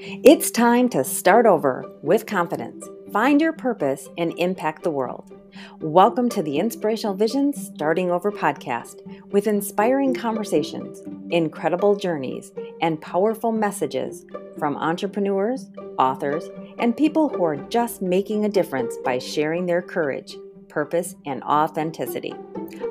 [0.00, 5.32] It's time to start over with confidence, find your purpose, and impact the world.
[5.80, 9.00] Welcome to the Inspirational Visions Starting Over podcast
[9.32, 14.24] with inspiring conversations, incredible journeys, and powerful messages
[14.56, 15.68] from entrepreneurs,
[15.98, 20.36] authors, and people who are just making a difference by sharing their courage,
[20.68, 22.34] purpose, and authenticity.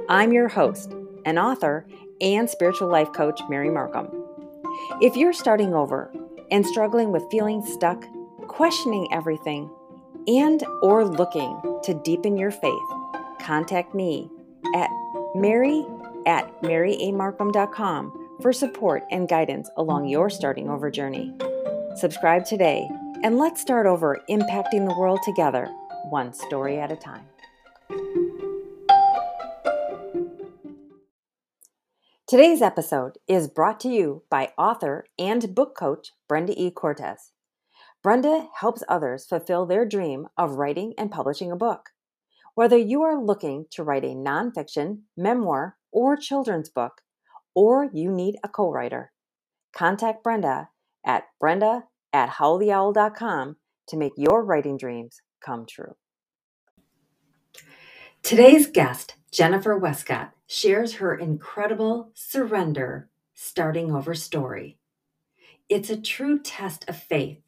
[0.09, 0.93] I'm your host,
[1.23, 1.87] an author,
[2.19, 4.09] and spiritual life coach, Mary Markham.
[5.01, 6.11] If you're starting over
[6.51, 8.05] and struggling with feeling stuck,
[8.47, 9.69] questioning everything,
[10.27, 12.89] and or looking to deepen your faith,
[13.39, 14.29] contact me
[14.75, 14.89] at
[15.35, 15.85] mary
[16.25, 21.33] at maryamarkham.com for support and guidance along your starting over journey.
[21.95, 22.87] Subscribe today
[23.23, 25.65] and let's start over impacting the world together,
[26.09, 27.25] one story at a time.
[32.27, 36.69] Today's episode is brought to you by author and book coach Brenda E.
[36.71, 37.31] Cortez.
[38.03, 41.91] Brenda helps others fulfill their dream of writing and publishing a book.
[42.53, 46.99] Whether you are looking to write a nonfiction, memoir, or children's book,
[47.55, 49.13] or you need a co writer,
[49.73, 50.67] contact Brenda
[51.05, 53.55] at brenda at howltheowl.com
[53.87, 55.95] to make your writing dreams come true.
[58.21, 64.77] Today's guest, Jennifer Westcott, shares her incredible surrender starting over story.
[65.69, 67.41] It's a true test of faith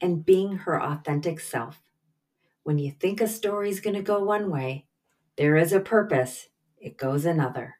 [0.00, 1.80] and being her authentic self.
[2.62, 4.86] When you think a story's going to go one way,
[5.36, 7.78] there is a purpose, it goes another.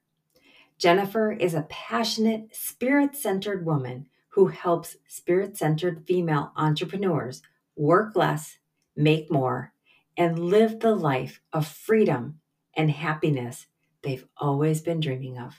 [0.78, 7.40] Jennifer is a passionate, spirit centered woman who helps spirit centered female entrepreneurs
[7.76, 8.58] work less,
[8.96, 9.72] make more,
[10.16, 12.40] and live the life of freedom
[12.74, 13.66] and happiness
[14.02, 15.54] they've always been dreaming of.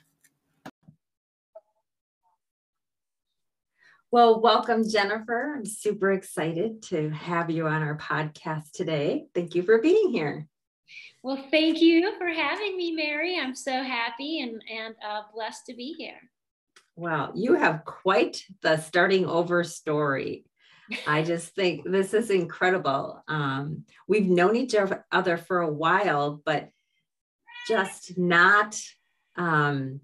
[4.10, 5.56] Well, welcome, Jennifer.
[5.58, 9.26] I'm super excited to have you on our podcast today.
[9.36, 10.48] Thank you for being here.
[11.24, 13.38] Well, thank you for having me, Mary.
[13.38, 16.20] I'm so happy and, and uh, blessed to be here.
[16.96, 20.46] Wow, you have quite the starting over story.
[21.08, 23.22] I just think this is incredible.
[23.28, 24.74] Um, we've known each
[25.12, 26.70] other for a while, but
[27.68, 28.80] just not
[29.36, 30.02] um,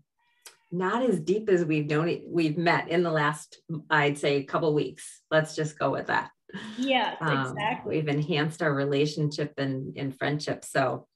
[0.74, 3.60] not as deep as we've known it, we've met in the last
[3.92, 5.22] i'd say couple weeks.
[5.32, 6.32] Let's just go with that.
[6.78, 7.96] Yeah um, exactly.
[7.96, 10.66] we've enhanced our relationship and, and friendship.
[10.66, 11.08] So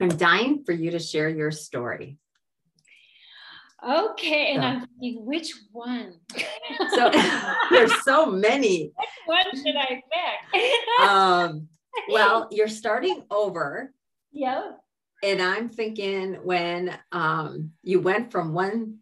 [0.00, 2.18] i'm dying for you to share your story.
[3.86, 4.66] Okay and so.
[4.66, 6.14] i'm thinking which one?
[6.94, 7.10] So
[7.70, 8.92] there's so many.
[8.96, 11.08] Which one should i pick?
[11.08, 11.68] Um
[12.08, 13.92] well you're starting over.
[14.32, 14.72] Yeah
[15.22, 18.98] and I'm thinking when um, you went from one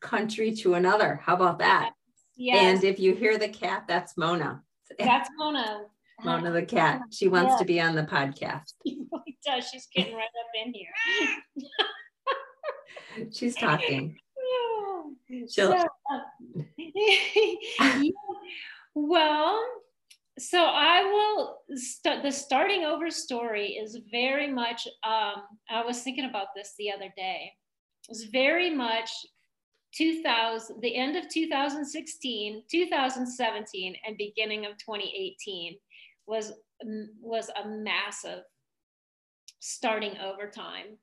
[0.00, 1.92] country to another, how about that?
[2.36, 2.76] Yes.
[2.76, 4.62] And if you hear the cat, that's Mona.
[4.98, 5.82] That's Mona.
[6.24, 7.02] Mona the cat.
[7.10, 8.74] She wants to be on the podcast.
[8.86, 9.68] She really does.
[9.68, 10.92] She's getting right up in here.
[13.32, 14.16] She's talking.
[15.48, 15.72] She'll...
[15.72, 16.20] So, uh,
[18.94, 19.62] well,
[20.40, 26.28] so I will start the starting over story is very much um, I was thinking
[26.28, 27.52] about this the other day.
[28.08, 29.10] It was very much
[29.96, 35.76] 2000 the end of 2016, 2017 and beginning of 2018
[36.26, 36.52] was
[37.20, 38.42] was a massive
[39.60, 40.96] starting over time.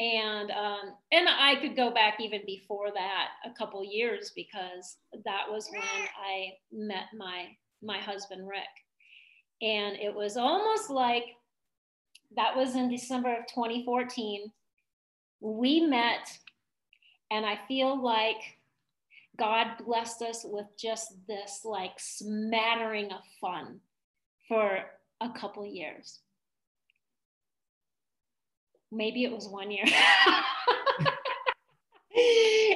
[0.00, 5.42] And um, and I could go back even before that a couple years because that
[5.50, 7.48] was when I met my
[7.82, 8.62] my husband Rick.
[9.60, 11.24] And it was almost like
[12.36, 14.52] that was in December of 2014.
[15.40, 16.38] We met,
[17.30, 18.58] and I feel like
[19.36, 23.80] God blessed us with just this like smattering of fun
[24.48, 24.80] for
[25.20, 26.20] a couple years.
[28.90, 29.84] Maybe it was one year.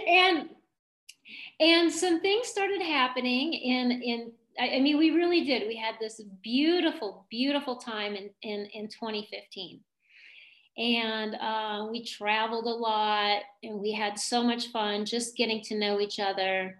[0.09, 0.51] and
[1.59, 5.67] and some things started happening in in I, I, mean, we really did.
[5.67, 9.81] We had this beautiful, beautiful time in, in, in 2015.
[10.79, 15.79] And uh, we traveled a lot and we had so much fun just getting to
[15.79, 16.79] know each other.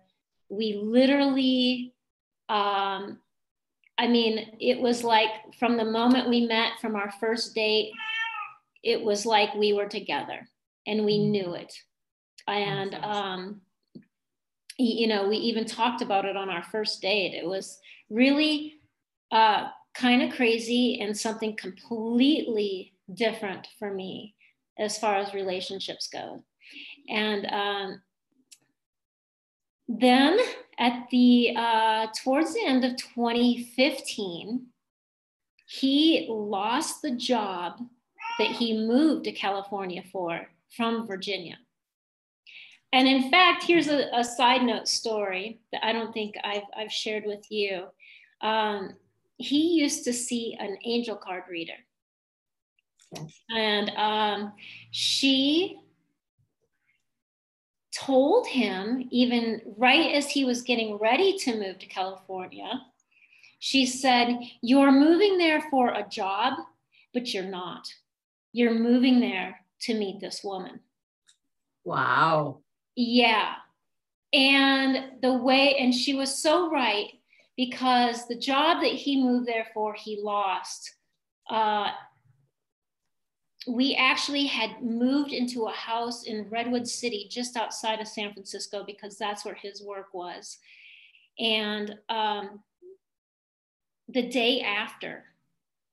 [0.49, 1.93] We literally,
[2.49, 3.19] um,
[3.99, 7.93] I mean, it was like from the moment we met, from our first date,
[8.83, 10.49] it was like we were together
[10.87, 11.31] and we mm-hmm.
[11.31, 11.75] knew it.
[12.49, 13.61] And um,
[14.79, 17.35] you know, we even talked about it on our first date.
[17.35, 17.79] It was
[18.11, 18.75] really
[19.31, 24.35] uh, kind of crazy and something completely different for me
[24.79, 26.45] as far as relationships go.
[27.09, 28.03] And um,
[29.89, 30.39] then
[30.79, 34.67] at the uh, towards the end of 2015,
[35.67, 37.79] he lost the job
[38.39, 41.59] that he moved to California for from Virginia.
[42.93, 46.93] And in fact, here's a, a side note story that I don't think I've, I've
[46.93, 47.85] shared with you.
[48.43, 48.95] Um,
[49.39, 51.73] he used to see an angel card reader.
[53.51, 54.53] And um,
[54.91, 55.79] she
[57.95, 62.71] told him, even right as he was getting ready to move to California,
[63.59, 66.55] she said, You're moving there for a job,
[67.13, 67.87] but you're not.
[68.53, 70.81] You're moving there to meet this woman.
[71.85, 72.61] Wow.
[72.97, 73.55] Yeah.
[74.33, 77.11] And the way, and she was so right
[77.57, 80.95] because the job that he moved there for, he lost.
[81.51, 81.91] Uh,
[83.67, 88.85] we actually had moved into a house in Redwood City, just outside of San Francisco,
[88.85, 90.59] because that's where his work was.
[91.39, 92.61] And um,
[94.09, 95.25] the day after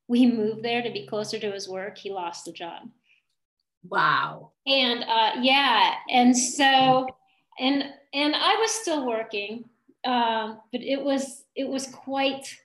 [0.07, 2.89] we moved there to be closer to his work, he lost the job.
[3.87, 4.51] Wow.
[4.65, 7.07] And uh, yeah, and so
[7.59, 7.83] and
[8.13, 9.65] and I was still working,
[10.05, 12.55] um, but it was it was quite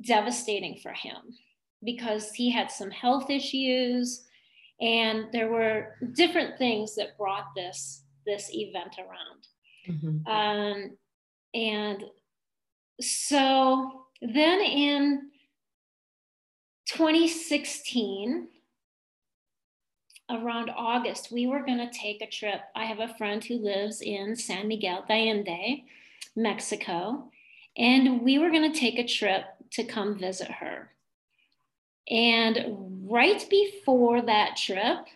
[0.00, 1.16] devastating for him
[1.84, 4.24] because he had some health issues,
[4.80, 9.46] and there were different things that brought this this event around.
[9.88, 10.26] Mm-hmm.
[10.26, 10.96] Um,
[11.52, 12.04] and
[13.00, 15.30] so then in
[16.86, 18.48] 2016
[20.30, 22.60] around August, we were going to take a trip.
[22.74, 25.84] I have a friend who lives in San Miguel de Allende,
[26.34, 27.30] Mexico,
[27.76, 30.90] and we were going to take a trip to come visit her.
[32.10, 35.06] And right before that trip,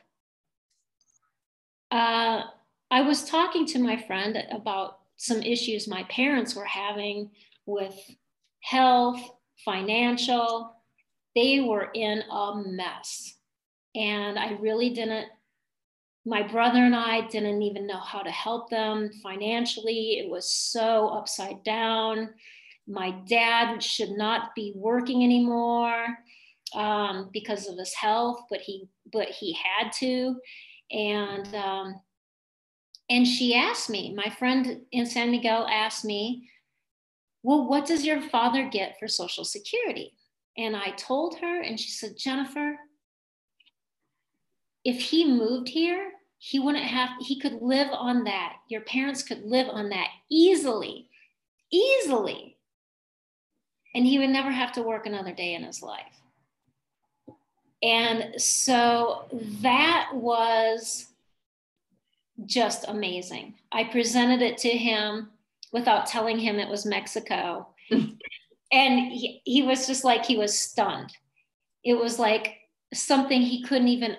[1.90, 2.42] uh,
[2.90, 7.30] I was talking to my friend about some issues my parents were having
[7.66, 7.94] with
[8.60, 9.20] health,
[9.64, 10.76] financial.
[11.34, 13.37] They were in a mess
[13.98, 15.26] and I really didn't,
[16.24, 20.20] my brother and I didn't even know how to help them financially.
[20.20, 22.30] It was so upside down.
[22.86, 26.06] My dad should not be working anymore
[26.74, 30.36] um, because of his health, but he but he had to,
[30.90, 32.00] and um,
[33.08, 34.14] and she asked me.
[34.14, 36.48] My friend in San Miguel asked me,
[37.42, 40.12] "Well, what does your father get for Social Security?"
[40.56, 42.76] And I told her, and she said, "Jennifer,
[44.84, 48.56] if he moved here, he wouldn't have, he could live on that.
[48.68, 51.08] Your parents could live on that easily,
[51.70, 52.56] easily.
[53.94, 56.22] And he would never have to work another day in his life.
[57.82, 59.26] And so
[59.62, 61.06] that was
[62.46, 63.54] just amazing.
[63.72, 65.30] I presented it to him
[65.72, 67.68] without telling him it was Mexico.
[67.90, 71.12] and he, he was just like, he was stunned.
[71.84, 72.56] It was like
[72.94, 74.16] something he couldn't even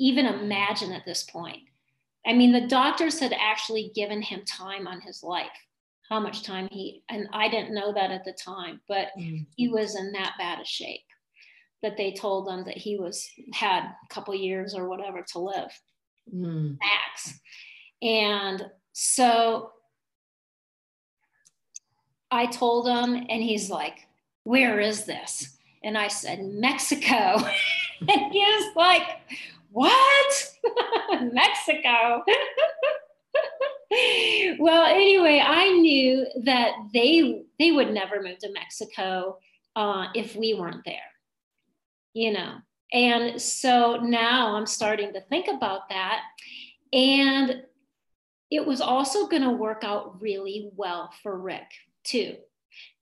[0.00, 1.60] even imagine at this point.
[2.26, 5.46] I mean, the doctors had actually given him time on his life,
[6.08, 9.44] how much time he, and I didn't know that at the time, but mm-hmm.
[9.56, 11.00] he was in that bad a shape
[11.82, 15.70] that they told him that he was had a couple years or whatever to live
[16.34, 16.76] mm.
[16.78, 17.40] max.
[18.02, 19.70] And so
[22.30, 24.06] I told him, and he's like,
[24.44, 25.56] Where is this?
[25.82, 27.08] And I said, Mexico.
[28.00, 29.06] and he was like,
[29.70, 30.50] what?
[31.32, 32.22] Mexico.
[34.58, 39.38] well, anyway, I knew that they they would never move to Mexico
[39.76, 40.96] uh, if we weren't there,
[42.14, 42.56] you know.
[42.92, 46.22] And so now I'm starting to think about that,
[46.92, 47.62] and
[48.50, 51.70] it was also going to work out really well for Rick
[52.02, 52.36] too,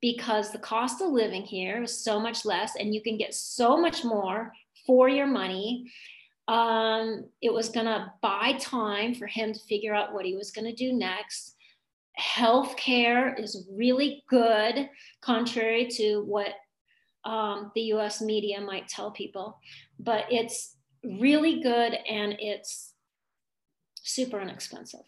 [0.02, 3.78] because the cost of living here is so much less, and you can get so
[3.78, 4.52] much more
[4.86, 5.90] for your money
[6.48, 10.50] um, it was going to buy time for him to figure out what he was
[10.50, 11.54] going to do next.
[12.18, 14.88] Healthcare is really good,
[15.20, 16.54] contrary to what
[17.24, 19.60] um, the US media might tell people,
[20.00, 22.94] but it's really good and it's
[24.02, 25.04] super inexpensive.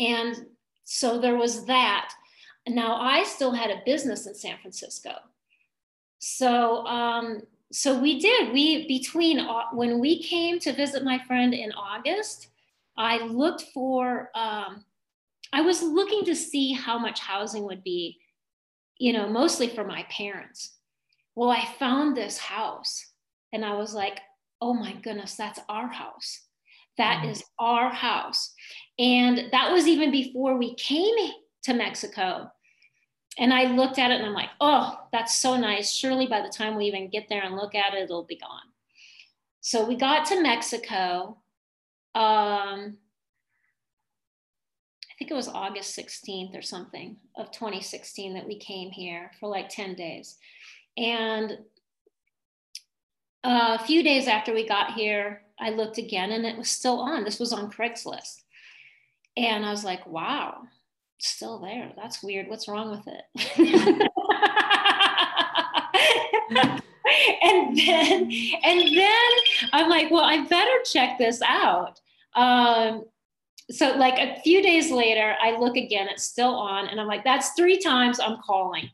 [0.00, 0.36] And
[0.84, 2.12] so there was that.
[2.68, 5.12] Now I still had a business in San Francisco.
[6.18, 7.42] So um,
[7.72, 12.48] so we did we between uh, when we came to visit my friend in august
[12.96, 14.84] i looked for um,
[15.52, 18.18] i was looking to see how much housing would be
[18.98, 20.76] you know mostly for my parents
[21.34, 23.12] well i found this house
[23.52, 24.20] and i was like
[24.60, 26.40] oh my goodness that's our house
[26.98, 27.30] That mm-hmm.
[27.30, 28.54] is our house
[28.98, 31.14] and that was even before we came
[31.66, 32.50] to Mexico.
[33.38, 35.92] And I looked at it and I'm like, oh, that's so nice.
[35.92, 38.72] Surely by the time we even get there and look at it, it'll be gone.
[39.60, 41.38] So we got to Mexico.
[42.14, 42.96] Um,
[45.10, 49.48] I think it was August 16th or something of 2016 that we came here for
[49.48, 50.36] like 10 days.
[50.96, 51.58] And
[53.44, 57.24] a few days after we got here, I looked again and it was still on.
[57.24, 58.42] This was on Craigslist.
[59.36, 60.62] And I was like, wow,
[61.18, 61.92] still there.
[61.96, 62.48] That's weird.
[62.48, 63.24] What's wrong with it?
[67.42, 68.30] and then
[68.64, 69.30] and then
[69.72, 72.00] I'm like, well, I better check this out.
[72.34, 73.04] Um,
[73.70, 77.24] so like a few days later, I look again, it's still on, and I'm like,
[77.24, 78.88] that's three times I'm calling.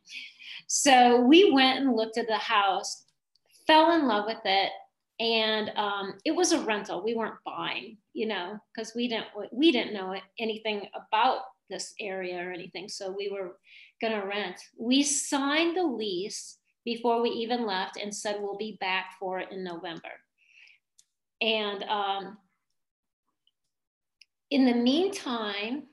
[0.67, 3.05] So we went and looked at the house,
[3.67, 4.71] fell in love with it,
[5.21, 7.05] and um, it was a rental.
[7.05, 12.37] We weren't buying, you know, because we didn't we didn't know anything about this area
[12.39, 12.89] or anything.
[12.89, 13.57] So we were
[14.01, 14.57] gonna rent.
[14.79, 19.51] We signed the lease before we even left and said we'll be back for it
[19.53, 20.11] in November.
[21.41, 22.39] And um,
[24.51, 25.85] in the meantime,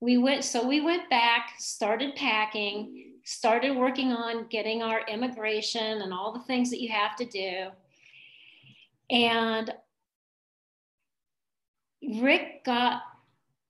[0.00, 6.12] we went, so we went back, started packing, started working on getting our immigration and
[6.12, 7.66] all the things that you have to do.
[9.10, 9.72] And
[12.20, 13.02] Rick got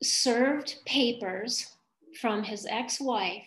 [0.02, 1.74] served papers
[2.20, 3.44] from his ex wife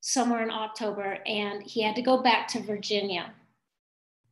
[0.00, 3.32] somewhere in October, and he had to go back to Virginia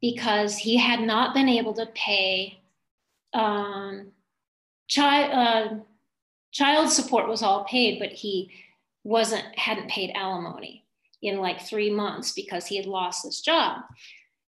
[0.01, 2.61] because he had not been able to pay
[3.33, 4.13] um,
[4.87, 5.77] child uh,
[6.53, 8.51] child support was all paid, but he
[9.03, 10.85] wasn't hadn't paid alimony
[11.23, 13.83] in like three months because he had lost his job.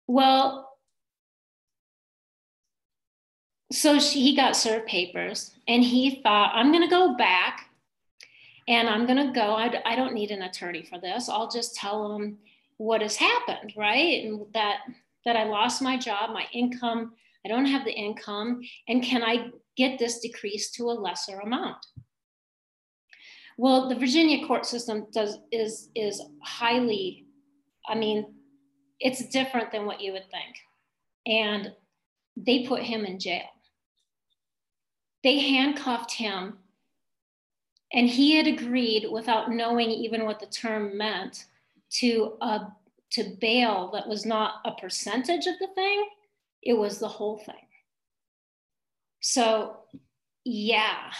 [0.07, 0.72] Well,
[3.73, 7.69] so she, he got served papers, and he thought, I'm going to go back
[8.69, 9.55] and I'm going to go.
[9.55, 11.29] I, I don't need an attorney for this.
[11.29, 12.39] I'll just tell them
[12.77, 14.25] what has happened, right?
[14.25, 14.79] And that
[15.25, 17.13] that I lost my job, my income,
[17.45, 21.85] I don't have the income, and can I get this decreased to a lesser amount?
[23.57, 27.27] Well, the Virginia court system does is is highly,
[27.87, 28.35] I mean,
[28.99, 30.57] it's different than what you would think.
[31.27, 31.73] And
[32.37, 33.45] they put him in jail.
[35.23, 36.59] They handcuffed him
[37.93, 41.45] and he had agreed without knowing even what the term meant
[41.91, 42.65] to uh,
[43.11, 46.07] to bail that was not a percentage of the thing.
[46.63, 47.55] It was the whole thing.
[49.21, 49.77] So
[50.45, 51.13] yeah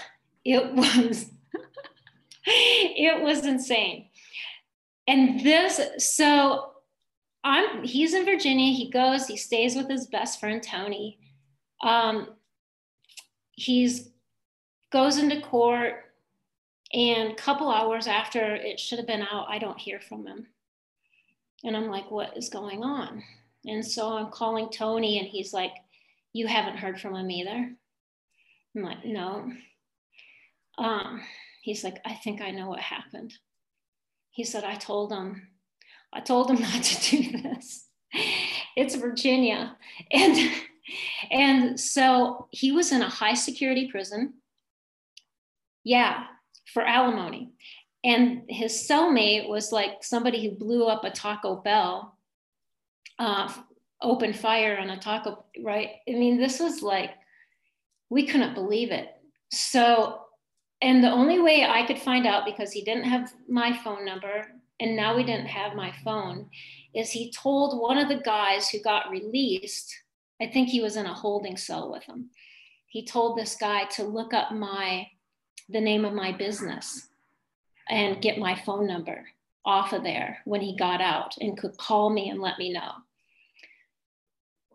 [0.45, 1.31] it was
[2.47, 4.09] it was insane.
[5.07, 6.71] And this so
[7.45, 8.73] i'm he's in virginia.
[8.73, 11.19] He goes he stays with his best friend tony.
[11.83, 12.29] Um,
[13.53, 14.11] he's
[14.91, 16.13] goes into court
[16.93, 20.47] and a couple hours after it should have been out, I don't hear from him.
[21.65, 23.23] And I'm like, what is going on?
[23.65, 25.73] And so I'm calling Tony, and he's like,
[26.33, 27.71] You haven't heard from him either?
[28.75, 29.53] I'm like, No.
[30.79, 31.21] Um,
[31.63, 33.35] he's like, I think I know what happened.
[34.31, 35.49] He said, I told him,
[36.13, 37.87] I told him not to do this.
[38.77, 39.77] It's Virginia.
[40.11, 40.51] And
[41.31, 44.35] and so he was in a high security prison.
[45.85, 46.25] Yeah,
[46.73, 47.53] for alimony.
[48.05, 52.17] And his cellmate was like somebody who blew up a Taco Bell,
[53.19, 53.53] uh,
[54.01, 55.91] opened fire on a taco, right?
[56.09, 57.11] I mean, this was like,
[58.11, 59.09] we couldn't believe it.
[59.53, 60.23] So,
[60.81, 64.47] and the only way I could find out because he didn't have my phone number
[64.81, 66.51] and now we didn't have my phone
[66.95, 69.95] is he told one of the guys who got released,
[70.43, 72.31] I think he was in a holding cell with him.
[72.89, 75.07] He told this guy to look up my
[75.69, 77.09] the name of my business
[77.89, 79.25] and get my phone number
[79.65, 82.91] off of there when he got out and could call me and let me know.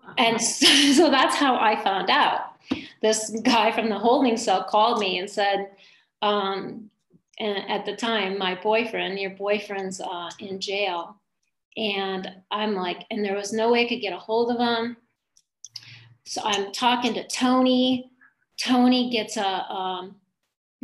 [0.04, 0.14] Wow.
[0.18, 2.54] And so, so, that's how I found out.
[3.02, 5.72] This guy from the holding cell called me and said,
[6.22, 6.90] um,
[7.40, 11.18] and at the time, my boyfriend, your boyfriend's uh, in jail.
[11.76, 14.98] And I'm like, and there was no way I could get a hold of him.
[16.28, 18.12] So I'm talking to Tony.
[18.62, 20.16] Tony gets a, um,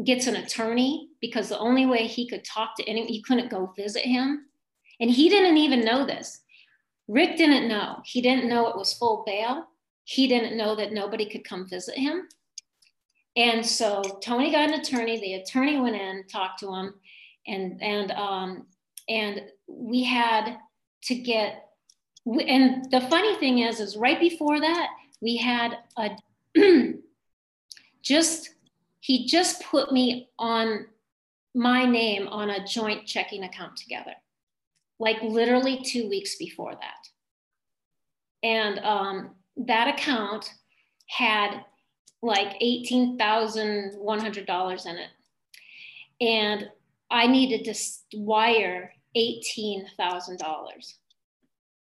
[0.04, 3.74] gets an attorney because the only way he could talk to anyone, you couldn't go
[3.76, 4.46] visit him.
[5.02, 6.42] And he didn't even know this.
[7.10, 7.98] Rick didn't know.
[8.06, 9.66] He didn't know it was full bail.
[10.06, 12.30] He didn't know that nobody could come visit him.
[13.36, 15.20] And so Tony got an attorney.
[15.20, 16.94] The attorney went in, talked to him,
[17.48, 18.68] and and um,
[19.10, 20.58] and we had
[21.06, 21.70] to get.
[22.26, 24.88] And the funny thing is, is right before that
[25.24, 26.12] we had a
[28.04, 28.52] just
[29.00, 30.86] he just put me on
[31.56, 34.16] my name on a joint checking account together,
[35.00, 37.08] like literally two weeks before that.
[38.44, 40.52] And um, that account
[41.08, 41.64] had
[42.22, 45.10] like $18,100 in it.
[46.22, 46.70] And
[47.12, 47.76] I needed to
[48.18, 50.94] wire $18,000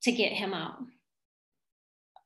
[0.02, 0.82] to get him out.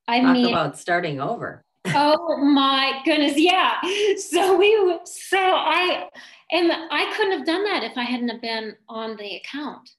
[0.08, 1.62] I Talk mean, about starting over.
[1.86, 3.34] oh my goodness.
[3.36, 3.74] Yeah.
[4.16, 6.08] So we, so I,
[6.50, 9.90] and I couldn't have done that if I hadn't have been on the account.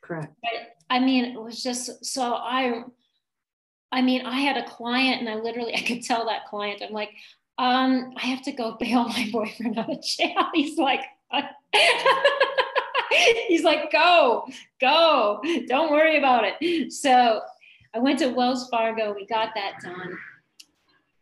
[0.00, 0.32] Correct.
[0.42, 2.84] But, I mean, it was just, so I,
[3.90, 6.92] I mean, I had a client and I literally, I could tell that client, I'm
[6.92, 7.10] like,
[7.58, 10.46] um, I have to go bail my boyfriend out of jail.
[10.54, 11.02] He's like,
[13.48, 14.46] he's like, go,
[14.80, 16.92] go, don't worry about it.
[16.92, 17.42] So
[17.94, 20.16] I went to Wells Fargo, we got that done.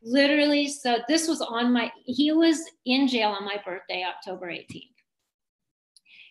[0.03, 4.83] Literally, so this was on my, he was in jail on my birthday, October 18th.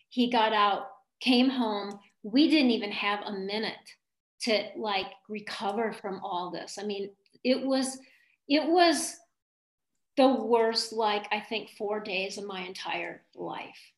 [0.10, 0.88] He got out,
[1.20, 2.00] came home.
[2.24, 3.74] We didn't even have a minute
[4.42, 6.78] to like recover from all this.
[6.80, 7.10] I mean,
[7.44, 7.98] it was,
[8.48, 9.18] it was
[10.18, 13.92] the worst, like I think four days of my entire life.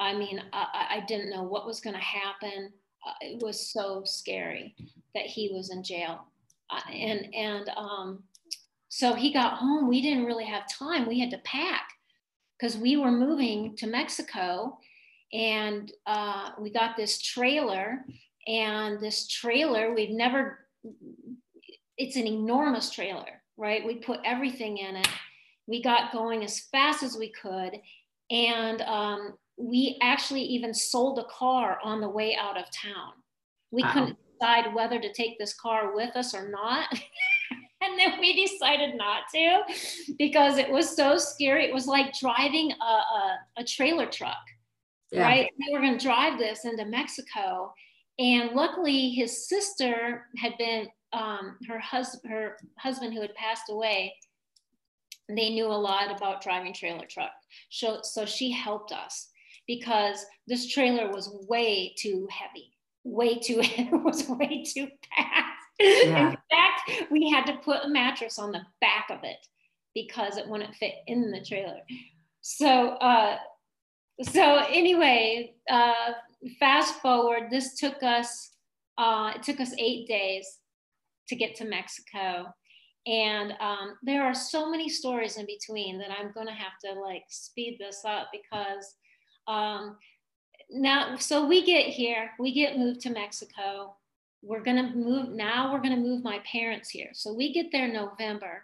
[0.00, 2.72] I mean, I, I didn't know what was going to happen.
[3.06, 4.74] Uh, it was so scary
[5.14, 6.24] that he was in jail,
[6.70, 8.22] uh, and and um,
[8.88, 9.88] so he got home.
[9.88, 11.06] We didn't really have time.
[11.06, 11.88] We had to pack
[12.58, 14.78] because we were moving to Mexico,
[15.32, 18.04] and uh, we got this trailer.
[18.46, 20.66] And this trailer, we've never.
[21.96, 23.86] It's an enormous trailer, right?
[23.86, 25.08] We put everything in it
[25.66, 27.80] we got going as fast as we could.
[28.30, 33.12] And um, we actually even sold a car on the way out of town.
[33.70, 33.92] We wow.
[33.92, 36.88] couldn't decide whether to take this car with us or not.
[37.82, 39.62] and then we decided not to
[40.18, 41.66] because it was so scary.
[41.66, 44.42] It was like driving a, a, a trailer truck,
[45.10, 45.22] yeah.
[45.22, 45.50] right?
[45.58, 47.72] We were going to drive this into Mexico.
[48.18, 54.14] And luckily, his sister had been, um, her, hus- her husband who had passed away,
[55.28, 57.32] they knew a lot about driving trailer truck.
[57.70, 59.28] So, so she helped us
[59.66, 62.72] because this trailer was way too heavy,
[63.04, 65.62] way too, it was way too packed.
[65.80, 66.30] Yeah.
[66.30, 69.46] In fact, we had to put a mattress on the back of it
[69.94, 71.80] because it wouldn't fit in the trailer.
[72.42, 73.38] So, uh,
[74.22, 76.12] so anyway, uh,
[76.60, 78.50] fast forward, this took us,
[78.98, 80.58] uh, it took us eight days
[81.28, 82.46] to get to Mexico.
[83.06, 87.00] And um, there are so many stories in between that I'm going to have to
[87.00, 88.94] like speed this up because
[89.46, 89.96] um,
[90.70, 93.96] now, so we get here, we get moved to Mexico.
[94.42, 97.10] We're going to move, now we're going to move my parents here.
[97.12, 98.62] So we get there November.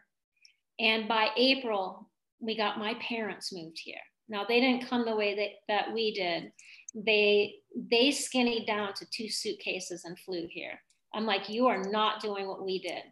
[0.78, 2.08] And by April,
[2.40, 4.00] we got my parents moved here.
[4.28, 6.52] Now they didn't come the way that, that we did.
[6.94, 10.80] They they skinnied down to two suitcases and flew here.
[11.12, 13.02] I'm like, you are not doing what we did.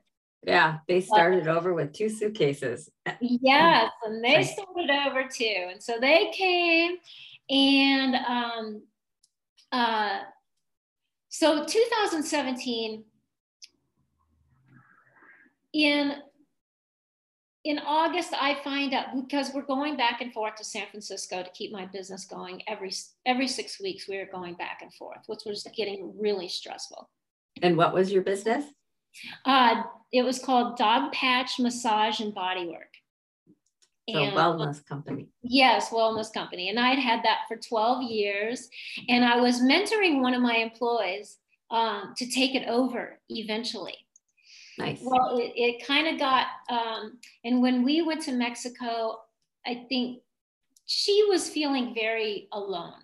[0.45, 2.91] Yeah, they started but, over with two suitcases.
[3.21, 5.69] Yes, and they started over too.
[5.71, 6.97] And so they came
[7.51, 8.83] and um,
[9.73, 10.21] uh,
[11.29, 13.05] so 2017
[15.73, 16.15] in
[17.65, 21.51] in August, I find out because we're going back and forth to San Francisco to
[21.51, 22.93] keep my business going every
[23.27, 24.09] every six weeks.
[24.09, 27.11] We were going back and forth, which was getting really stressful.
[27.61, 28.65] And what was your business?
[29.45, 29.83] Uh,
[30.13, 32.95] it was called Dogpatch Massage and Bodywork.
[34.09, 35.29] So and, wellness company.
[35.43, 36.71] Yes, wellness company.
[36.71, 38.69] And I'd had that for 12 years.
[39.09, 41.37] And I was mentoring one of my employees
[41.71, 43.97] um, to take it over eventually.
[44.79, 45.01] Nice.
[45.03, 49.19] Well, it, it kind of got, um, and when we went to Mexico,
[49.67, 50.23] I think
[50.87, 52.95] she was feeling very alone.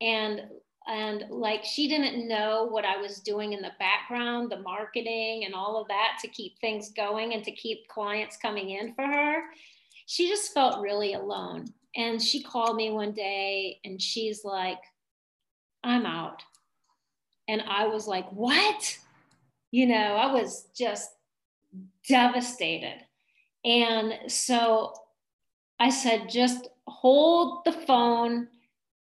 [0.00, 0.42] And
[0.86, 5.54] and like she didn't know what I was doing in the background, the marketing and
[5.54, 9.42] all of that to keep things going and to keep clients coming in for her.
[10.10, 11.66] She just felt really alone.
[11.94, 14.80] And she called me one day and she's like,
[15.84, 16.42] I'm out.
[17.46, 18.98] And I was like, What?
[19.70, 21.12] You know, I was just
[22.08, 23.06] devastated.
[23.64, 24.94] And so
[25.78, 28.48] I said, Just hold the phone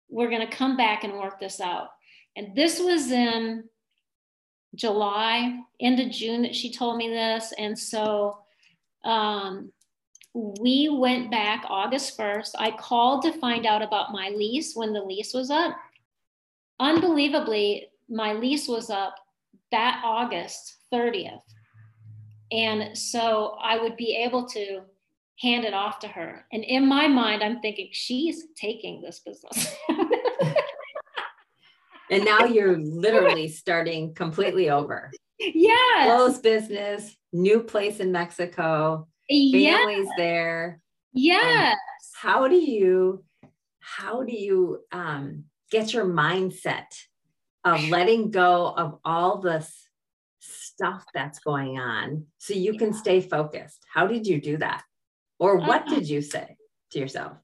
[0.08, 1.88] we're going to come back and work this out.
[2.36, 3.64] And this was in
[4.76, 7.52] July, end of June that she told me this.
[7.58, 8.38] And so
[9.04, 9.72] um,
[10.34, 12.52] we went back August 1st.
[12.58, 15.76] I called to find out about my lease when the lease was up.
[16.80, 19.14] Unbelievably, my lease was up
[19.70, 21.42] that August 30th.
[22.50, 24.82] And so I would be able to
[25.40, 26.46] hand it off to her.
[26.52, 29.74] And in my mind, I'm thinking, she's taking this business.
[32.10, 35.10] and now you're literally starting completely over.
[35.44, 36.04] Yeah.
[36.04, 40.14] Close business, new place in Mexico, families yes.
[40.16, 40.80] there.
[41.12, 41.76] Yes.
[42.14, 43.24] how do you
[43.80, 46.86] how do you um, get your mindset
[47.64, 49.88] of letting go of all this
[50.40, 53.84] stuff that's going on so you can stay focused?
[53.92, 54.82] How did you do that?
[55.38, 56.56] Or what uh, did you say
[56.92, 57.36] to yourself?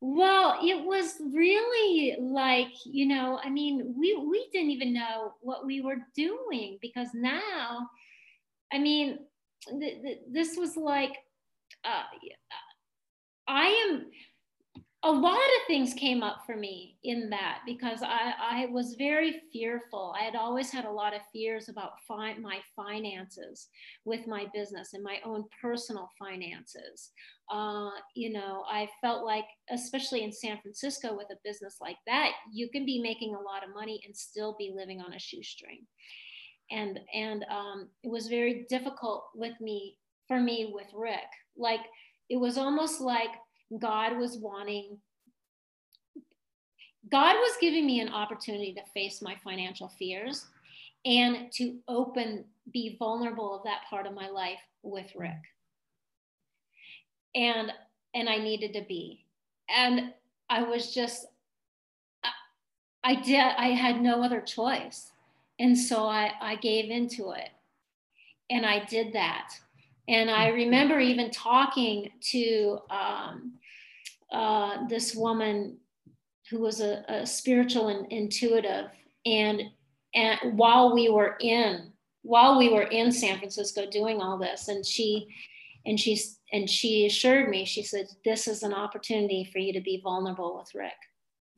[0.00, 5.66] Well, it was really like, you know, I mean, we we didn't even know what
[5.66, 7.88] we were doing because now,
[8.72, 9.18] I mean,
[9.66, 11.16] th- th- this was like,
[11.84, 12.02] uh,
[13.46, 14.06] I am
[15.04, 19.42] a lot of things came up for me in that because I, I was very
[19.52, 20.12] fearful.
[20.18, 23.68] I had always had a lot of fears about fi- my finances
[24.04, 27.12] with my business and my own personal finances.
[27.48, 32.32] Uh, you know, I felt like, especially in San Francisco with a business like that,
[32.52, 35.86] you can be making a lot of money and still be living on a shoestring.
[36.70, 41.28] And and um, it was very difficult with me for me with Rick.
[41.56, 41.80] Like
[42.28, 43.30] it was almost like
[43.80, 44.98] God was wanting,
[47.10, 50.46] God was giving me an opportunity to face my financial fears
[51.04, 55.40] and to open, be vulnerable of that part of my life with Rick.
[57.34, 57.72] And
[58.14, 59.24] and I needed to be.
[59.68, 60.12] And
[60.50, 61.26] I was just
[63.04, 65.12] I did I had no other choice.
[65.58, 67.50] And so I, I gave into it.
[68.50, 69.52] And I did that.
[70.08, 73.52] And I remember even talking to um,
[74.32, 75.76] uh, this woman
[76.50, 78.86] who was a, a spiritual and intuitive,
[79.26, 79.62] and
[80.14, 81.92] and while we were in
[82.22, 85.28] while we were in San Francisco doing all this, and she
[85.84, 89.80] and she's and she assured me, she said, "This is an opportunity for you to
[89.80, 90.92] be vulnerable with Rick.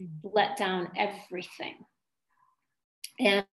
[0.02, 0.28] Mm-hmm.
[0.32, 1.76] Let down everything."
[3.20, 3.44] And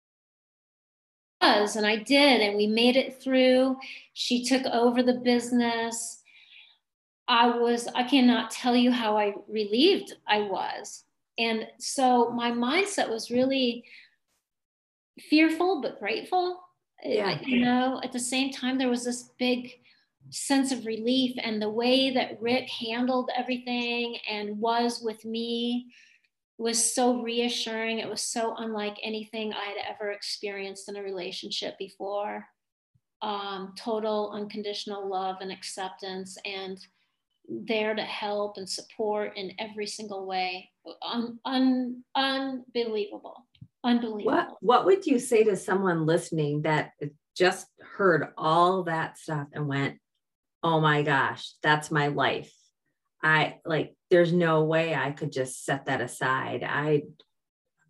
[1.40, 3.76] was and I did and we made it through.
[4.14, 6.22] She took over the business.
[7.28, 11.04] I was I cannot tell you how I relieved I was.
[11.38, 13.84] And so my mindset was really
[15.28, 16.60] fearful but grateful.
[17.02, 17.40] Eh, yeah.
[17.42, 19.72] You know, at the same time there was this big
[20.30, 25.86] sense of relief and the way that Rick handled everything and was with me
[26.58, 27.98] was so reassuring.
[27.98, 32.46] It was so unlike anything I had ever experienced in a relationship before.
[33.22, 36.78] Um, total unconditional love and acceptance, and
[37.48, 40.70] there to help and support in every single way.
[41.02, 43.46] Un, un, unbelievable.
[43.84, 44.32] Unbelievable.
[44.32, 46.92] What, what would you say to someone listening that
[47.36, 49.98] just heard all that stuff and went,
[50.62, 52.52] oh my gosh, that's my life?
[53.22, 56.64] I like there's no way I could just set that aside.
[56.64, 57.02] I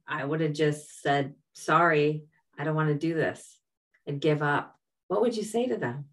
[0.09, 2.25] I would have just said, sorry,
[2.59, 3.59] I don't want to do this
[4.07, 4.79] and give up.
[5.09, 6.07] What would you say to them?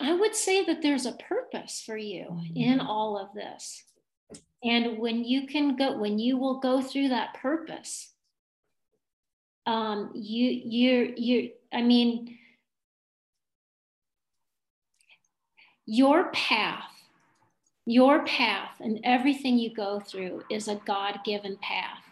[0.00, 2.56] I would say that there's a purpose for you mm-hmm.
[2.56, 3.84] in all of this.
[4.64, 8.12] And when you can go, when you will go through that purpose,
[9.66, 12.38] um, you, you, you, I mean,
[15.86, 16.91] your path
[17.86, 22.02] your path and everything you go through is a God given path.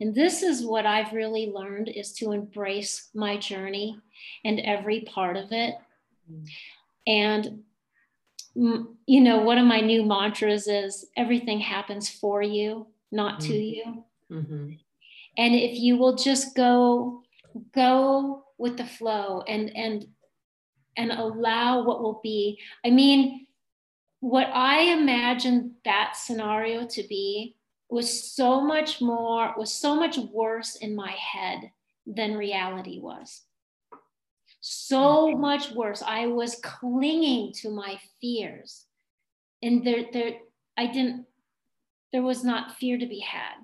[0.00, 3.98] And this is what I've really learned is to embrace my journey
[4.44, 5.74] and every part of it.
[7.06, 7.62] And
[8.54, 13.62] you know, one of my new mantras is everything happens for you, not to mm-hmm.
[13.62, 14.04] you.
[14.32, 14.70] Mm-hmm.
[15.38, 17.22] And if you will just go
[17.74, 20.06] go with the flow and and
[20.96, 22.58] and allow what will be.
[22.84, 23.45] I mean,
[24.26, 27.54] what I imagined that scenario to be
[27.88, 31.70] was so much more, was so much worse in my head
[32.08, 33.42] than reality was.
[34.60, 36.02] So much worse.
[36.04, 38.86] I was clinging to my fears.
[39.62, 40.32] And there, there,
[40.76, 41.26] I didn't,
[42.12, 43.54] there was not fear to be had.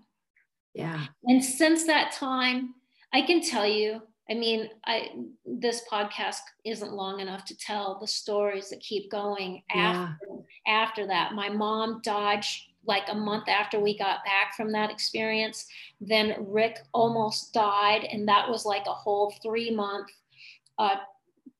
[0.74, 1.06] Yeah.
[1.24, 2.76] And since that time,
[3.12, 5.10] I can tell you I mean, I
[5.44, 10.74] this podcast isn't long enough to tell the stories that keep going after yeah.
[10.74, 11.34] after that.
[11.34, 12.44] My mom died
[12.84, 15.66] like a month after we got back from that experience.
[16.00, 20.08] Then Rick almost died, and that was like a whole three month
[20.78, 20.96] uh,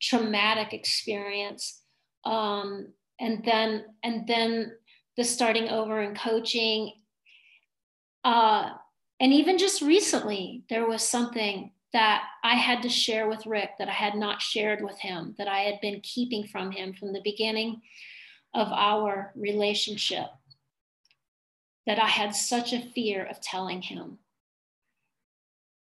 [0.01, 1.81] traumatic experience.
[2.25, 4.72] Um, and then and then
[5.16, 6.92] the starting over and coaching.
[8.25, 8.70] Uh,
[9.18, 13.88] and even just recently, there was something that I had to share with Rick that
[13.88, 17.20] I had not shared with him, that I had been keeping from him from the
[17.22, 17.83] beginning
[18.55, 20.26] of our relationship,
[21.87, 24.18] that I had such a fear of telling him.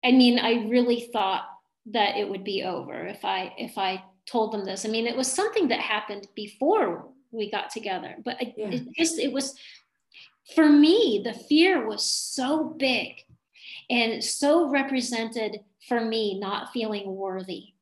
[0.04, 1.48] I mean, I really thought
[1.86, 4.84] that it would be over if I if I told them this.
[4.84, 8.68] I mean, it was something that happened before we got together, but yeah.
[8.68, 9.54] it just it was
[10.54, 13.24] for me, the fear was so big
[13.90, 17.74] and so represented for me not feeling worthy.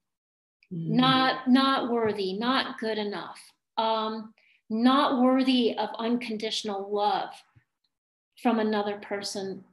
[0.72, 0.88] Mm.
[0.90, 3.40] not not worthy not good enough.
[3.78, 4.34] Um,
[4.68, 7.30] not worthy of unconditional love
[8.42, 9.64] from another person.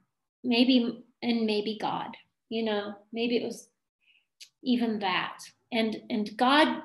[0.44, 2.18] Maybe and maybe god
[2.50, 3.70] you know maybe it was
[4.64, 5.40] even that.
[5.72, 6.84] And and god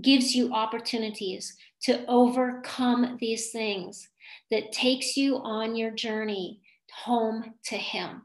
[0.00, 4.08] gives you opportunities to overcome these things
[4.50, 6.60] that takes you on your journey
[7.04, 8.22] home to him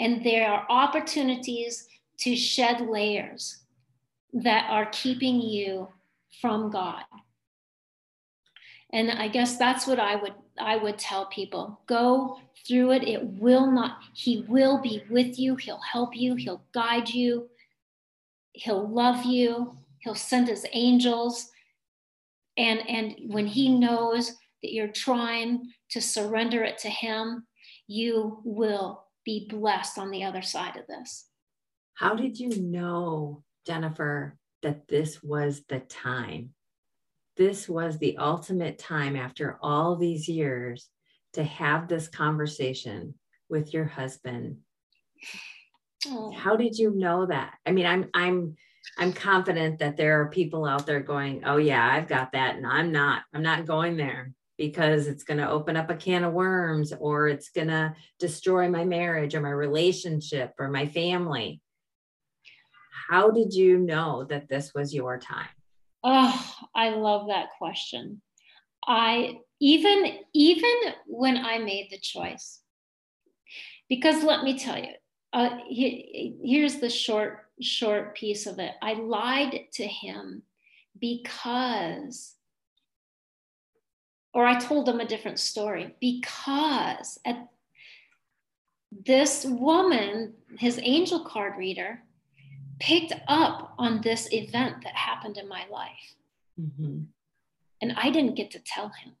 [0.00, 1.86] and there are opportunities
[2.18, 3.58] to shed layers
[4.32, 5.88] that are keeping you
[6.40, 7.04] from God.
[8.92, 11.80] And I guess that's what I would I would tell people.
[11.86, 13.06] Go through it.
[13.06, 15.54] It will not he will be with you.
[15.56, 16.34] He'll help you.
[16.34, 17.48] He'll guide you.
[18.52, 19.76] He'll love you.
[19.98, 21.50] He'll send his angels.
[22.56, 24.32] And and when he knows
[24.62, 27.46] that you're trying to surrender it to him,
[27.86, 31.26] you will be blessed on the other side of this.
[31.94, 36.50] How did you know, Jennifer, that this was the time?
[37.36, 40.88] This was the ultimate time after all these years
[41.34, 43.14] to have this conversation
[43.48, 44.58] with your husband.
[46.06, 46.32] Oh.
[46.32, 47.54] How did you know that?
[47.66, 48.56] I mean, I'm I'm
[48.98, 52.66] I'm confident that there are people out there going, "Oh yeah, I've got that," and
[52.66, 53.22] I'm not.
[53.34, 57.28] I'm not going there because it's going to open up a can of worms or
[57.28, 61.62] it's going to destroy my marriage or my relationship or my family.
[63.08, 65.48] How did you know that this was your time?
[66.04, 68.20] Oh, I love that question.
[68.86, 70.74] I even even
[71.06, 72.60] when I made the choice,
[73.88, 74.92] because let me tell you,
[75.32, 78.72] uh, he, here's the short short piece of it.
[78.82, 80.42] I lied to him
[80.98, 82.34] because
[84.32, 87.48] or I told them a different story because at
[88.92, 92.02] this woman, his angel card reader,
[92.78, 96.14] picked up on this event that happened in my life.
[96.60, 97.02] Mm-hmm.
[97.82, 99.16] And I didn't get to tell him.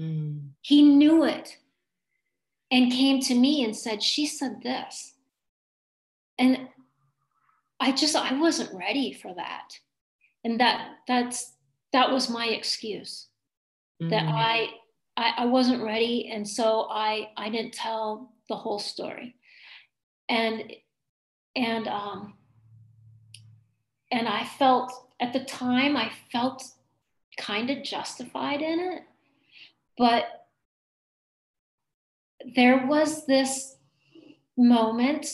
[0.00, 0.48] Mm.
[0.60, 1.58] He knew it
[2.70, 5.14] and came to me and said, She said this.
[6.38, 6.68] And
[7.78, 9.78] I just, I wasn't ready for that.
[10.44, 11.52] And that, that's,
[11.92, 13.29] that was my excuse
[14.00, 14.08] mm-hmm.
[14.10, 14.68] that I,
[15.16, 19.36] I I wasn't ready, and so I I didn't tell the whole story,
[20.28, 20.72] and
[21.56, 22.34] and um
[24.10, 26.64] and I felt at the time I felt
[27.38, 29.02] kind of justified in it,
[29.96, 30.24] but
[32.54, 33.76] there was this
[34.56, 35.26] moment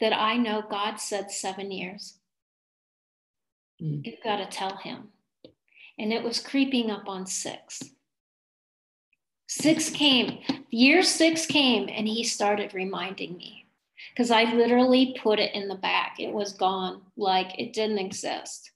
[0.00, 2.18] that I know God said seven years.
[3.82, 4.04] Mm.
[4.04, 5.08] You've got to tell him
[5.98, 7.82] and it was creeping up on six.
[9.46, 13.66] Six came, year six came, and he started reminding me
[14.10, 16.16] because I literally put it in the back.
[16.18, 18.70] It was gone, like it didn't exist.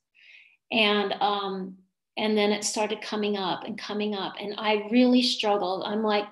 [0.71, 1.79] And um,
[2.17, 5.85] and then it started coming up and coming up, and I really struggled.
[5.85, 6.27] I'm like,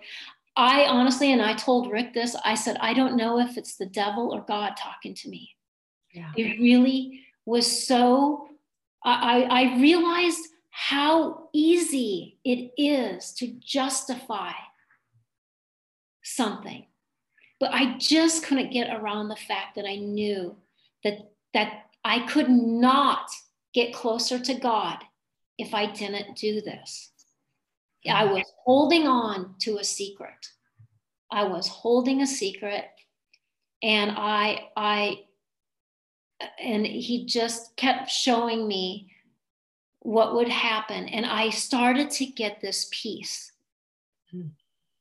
[0.57, 2.37] I honestly, and I told Rick this.
[2.45, 5.51] I said, I don't know if it's the devil or God talking to me.
[6.13, 6.33] Yeah.
[6.37, 8.49] It really was so.
[9.05, 14.53] I, I realized how easy it is to justify
[16.23, 16.85] something.
[17.59, 20.55] But I just couldn't get around the fact that I knew
[21.03, 23.31] that, that I could not
[23.73, 24.99] get closer to God
[25.57, 27.11] if I didn't do this.
[28.07, 28.35] I mm-hmm.
[28.35, 30.47] was holding on to a secret.
[31.33, 32.85] I was holding a secret
[33.83, 35.21] and I I
[36.61, 39.11] and he just kept showing me
[40.07, 41.09] what would happen.
[41.09, 43.51] And i started to get this peace
[44.31, 44.49] hmm.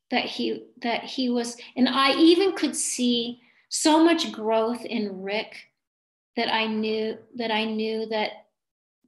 [0.10, 3.40] that he that he was and i even could see
[3.70, 5.58] so much growth in rick
[6.36, 8.48] that i knew that i knew that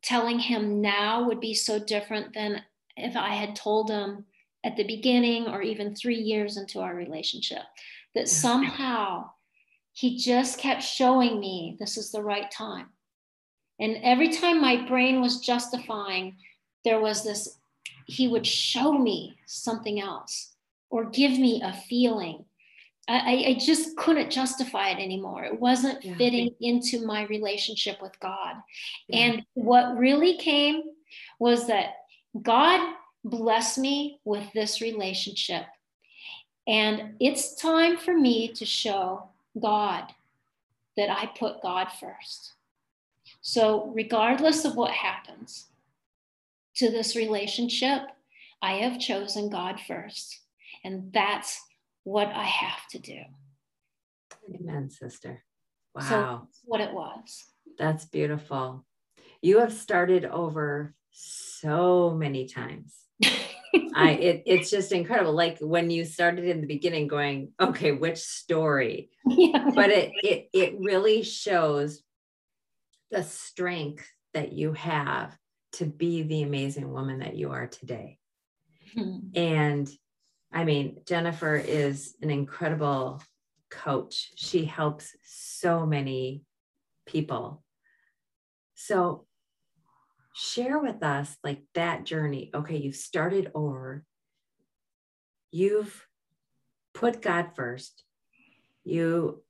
[0.03, 2.61] telling him now would be so different than
[2.95, 4.25] if i had told him
[4.63, 7.63] at the beginning or even 3 years into our relationship.
[8.15, 9.29] That somehow
[9.93, 12.89] he just kept showing me this is the right time
[13.79, 16.35] and every time my brain was justifying,
[16.83, 17.57] there was this,
[18.05, 20.55] he would show me something else
[20.89, 22.45] or give me a feeling.
[23.09, 25.45] I, I just couldn't justify it anymore.
[25.45, 26.15] It wasn't yeah.
[26.15, 28.55] fitting into my relationship with God.
[29.07, 29.19] Yeah.
[29.19, 30.83] And what really came
[31.39, 31.93] was that
[32.41, 35.65] God blessed me with this relationship.
[36.67, 40.11] And it's time for me to show God
[40.97, 42.53] that I put God first.
[43.47, 45.67] So, regardless of what happens
[46.75, 48.01] to this relationship,
[48.61, 50.41] I have chosen God first.
[50.83, 51.57] And that's
[52.03, 53.21] what I have to do.
[54.53, 55.45] Amen, sister.
[55.95, 56.01] Wow.
[56.01, 57.45] So what it was.
[57.79, 58.85] That's beautiful.
[59.41, 62.97] You have started over so many times.
[63.95, 65.31] I it, it's just incredible.
[65.31, 69.09] Like when you started in the beginning going, okay, which story?
[69.25, 69.71] Yeah.
[69.73, 72.03] But it it it really shows
[73.11, 75.35] the strength that you have
[75.73, 78.17] to be the amazing woman that you are today.
[78.93, 79.17] Hmm.
[79.35, 79.89] And
[80.51, 83.21] I mean, Jennifer is an incredible
[83.69, 84.31] coach.
[84.35, 86.43] She helps so many
[87.05, 87.63] people.
[88.75, 89.25] So,
[90.33, 92.51] share with us like that journey.
[92.53, 94.03] Okay, you've started over,
[95.51, 96.05] you've
[96.93, 98.03] put God first,
[98.83, 99.43] you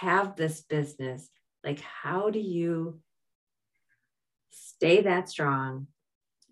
[0.00, 1.28] have this business.
[1.66, 3.00] Like, how do you
[4.50, 5.88] stay that strong,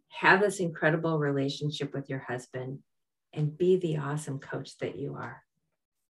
[0.09, 2.81] have this incredible relationship with your husband,
[3.33, 5.42] and be the awesome coach that you are?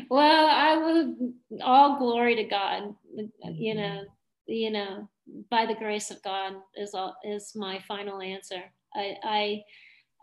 [0.08, 2.94] well, I will all glory to God.
[3.42, 4.04] You know,
[4.46, 5.08] you know,
[5.50, 8.62] by the grace of God is all, is my final answer.
[8.94, 9.62] I, I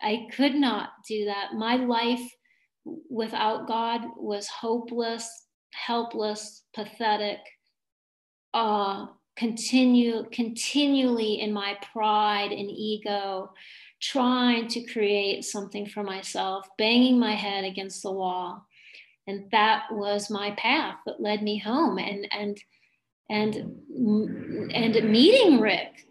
[0.02, 1.54] I could not do that.
[1.56, 2.22] My life
[3.10, 7.40] without God was hopeless, helpless, pathetic.
[8.54, 13.52] Uh, continue continually in my pride and ego
[14.02, 18.66] trying to create something for myself, banging my head against the wall.
[19.28, 21.98] And that was my path that led me home.
[21.98, 22.62] And and
[23.30, 23.56] and
[24.74, 26.08] and meeting Rick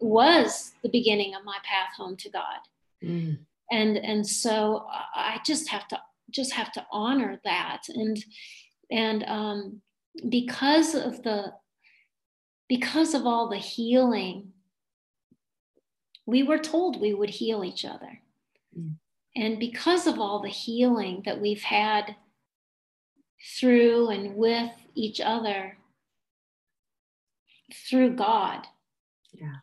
[0.00, 2.60] was the beginning of my path home to God.
[3.02, 3.38] Mm.
[3.70, 7.82] And and so I just have to just have to honor that.
[7.88, 8.16] And
[8.90, 9.80] and um,
[10.28, 11.52] because of the
[12.68, 14.52] because of all the healing
[16.26, 18.20] we were told we would heal each other.
[18.78, 18.94] Mm.
[19.36, 22.16] And because of all the healing that we've had
[23.58, 25.76] through and with each other,
[27.72, 28.66] through God.
[29.32, 29.56] Yeah.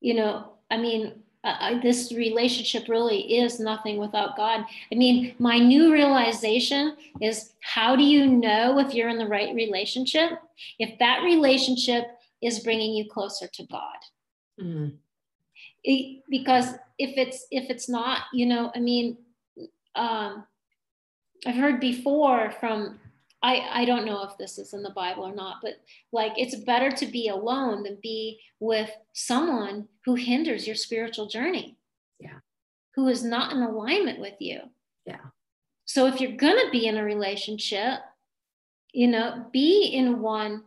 [0.00, 4.64] You know, I mean, uh, this relationship really is nothing without God.
[4.92, 9.54] I mean, my new realization is how do you know if you're in the right
[9.54, 10.32] relationship?
[10.78, 12.04] If that relationship
[12.40, 13.98] is bringing you closer to God.
[14.60, 14.92] Mm
[15.84, 19.16] it, because if it's if it's not you know i mean
[19.94, 20.44] um,
[21.46, 22.98] i've heard before from
[23.42, 25.74] I, I don't know if this is in the bible or not but
[26.12, 31.76] like it's better to be alone than be with someone who hinders your spiritual journey
[32.18, 32.38] yeah
[32.94, 34.60] who is not in alignment with you
[35.06, 35.16] yeah
[35.84, 38.00] so if you're going to be in a relationship
[38.92, 40.62] you know be in one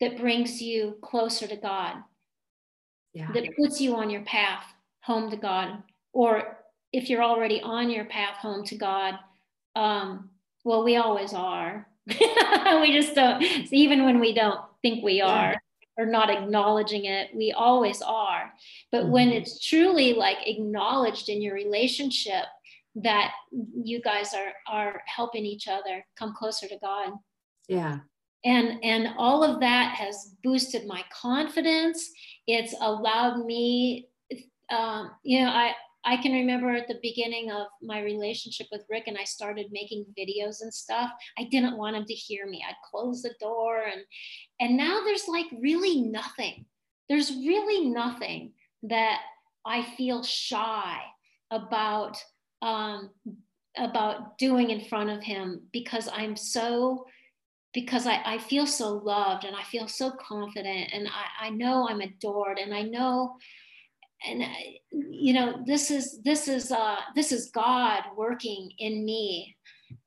[0.00, 1.96] that brings you closer to god
[3.14, 3.32] yeah.
[3.32, 4.64] that puts you on your path
[5.06, 5.82] home to God.
[6.12, 6.58] Or
[6.92, 9.14] if you're already on your path home to God,
[9.74, 10.30] um,
[10.66, 11.86] well, we always are.
[12.06, 15.58] we just don't, even when we don't think we are yeah.
[15.96, 18.52] or not acknowledging it, we always are.
[18.92, 19.12] But mm-hmm.
[19.12, 22.44] when it's truly like acknowledged in your relationship,
[22.96, 23.32] that
[23.84, 27.12] you guys are are helping each other come closer to God.
[27.68, 27.98] Yeah
[28.46, 32.10] and and all of that has boosted my confidence
[32.46, 34.08] it's allowed me
[34.70, 35.72] um, you know i
[36.06, 40.06] i can remember at the beginning of my relationship with rick and i started making
[40.18, 42.64] videos and stuff i didn't want him to hear me.
[42.66, 44.02] I'd close the door and
[44.60, 46.64] and now there's like really nothing.
[47.08, 48.52] There's really nothing
[48.84, 49.20] that
[49.64, 51.00] i feel shy
[51.50, 52.16] about
[52.62, 53.10] um,
[53.76, 57.04] about doing in front of him because i'm so
[57.74, 61.86] because I, I feel so loved and I feel so confident and I, I know
[61.86, 63.36] I'm adored and I know
[64.24, 64.44] and
[64.90, 69.56] you know this is this is uh this is God working in me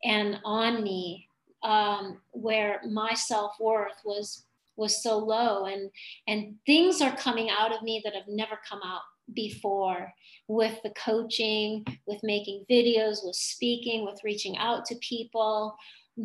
[0.04, 1.28] and on me
[1.64, 4.46] um where my self-worth was
[4.76, 5.90] was so low and
[6.28, 9.02] and things are coming out of me that have never come out
[9.34, 10.12] before
[10.48, 15.76] with the coaching with making videos with speaking with reaching out to people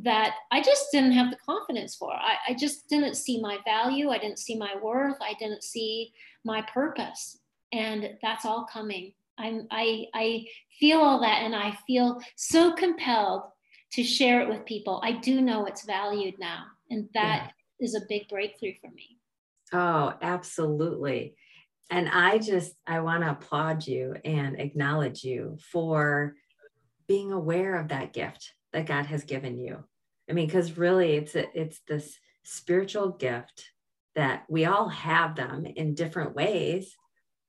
[0.02, 2.12] that I just didn't have the confidence for.
[2.12, 4.10] I, I, just didn't see my value.
[4.10, 5.16] I didn't see my worth.
[5.20, 6.12] I didn't see
[6.44, 7.38] my purpose.
[7.74, 10.46] And that's all coming I'm, I, I
[10.78, 13.42] feel all that and I feel so compelled
[13.92, 15.00] to share it with people.
[15.04, 16.64] I do know it's valued now.
[16.90, 17.86] And that yeah.
[17.86, 19.18] is a big breakthrough for me.
[19.72, 21.36] Oh, absolutely.
[21.90, 26.34] And I just, I want to applaud you and acknowledge you for
[27.06, 29.84] being aware of that gift that God has given you.
[30.28, 33.70] I mean, because really it's, a, it's this spiritual gift
[34.14, 36.96] that we all have them in different ways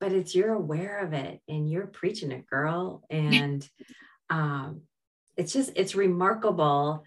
[0.06, 3.04] but it's you're aware of it and you're preaching it girl.
[3.10, 3.68] And
[4.30, 4.82] um
[5.36, 7.04] it's just it's remarkable.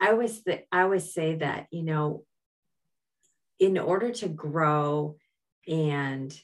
[0.00, 2.24] I always th- i always say that you know
[3.60, 5.16] in order to grow
[5.68, 6.36] and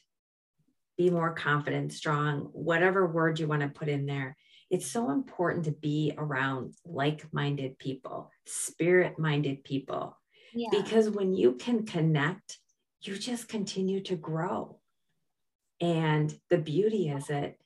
[0.97, 4.37] be more confident strong whatever word you want to put in there
[4.69, 10.17] it's so important to be around like-minded people spirit-minded people.
[10.53, 10.69] Yeah.
[10.71, 12.59] because when you can connect
[13.01, 14.78] you just continue to grow
[15.81, 17.59] and the beauty is it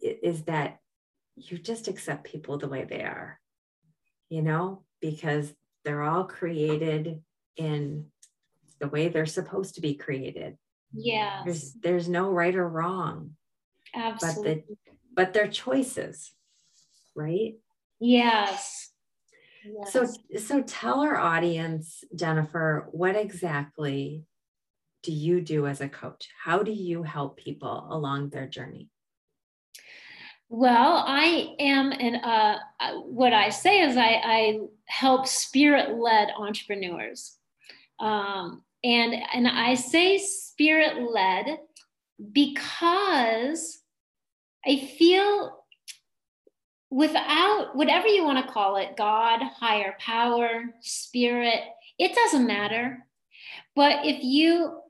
[0.00, 0.78] is that
[1.36, 3.40] you just accept people the way they are
[4.28, 5.52] you know because
[5.84, 7.22] they're all created
[7.56, 8.06] in
[8.78, 10.56] the way they're supposed to be created.
[10.92, 13.32] Yeah there's there's no right or wrong
[13.94, 16.32] absolutely but the but they're choices
[17.16, 17.54] right?
[17.98, 18.92] Yes.
[19.64, 19.92] Yes.
[19.92, 20.06] So,
[20.38, 24.22] so tell our audience, Jennifer, what exactly
[25.06, 26.28] do you do as a coach?
[26.42, 28.90] How do you help people along their journey?
[30.48, 37.36] Well, I am an uh, uh what I say is I, I help spirit-led entrepreneurs,
[38.00, 41.58] um, and and I say spirit-led
[42.32, 43.78] because
[44.66, 45.64] I feel
[46.90, 51.60] without whatever you want to call it, God, higher power, spirit,
[51.98, 53.06] it doesn't matter.
[53.74, 54.80] But if you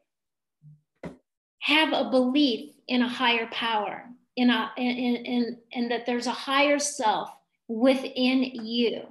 [1.67, 4.05] have a belief in a higher power,
[4.37, 7.29] in a in, in, in that there's a higher self
[7.67, 9.03] within you,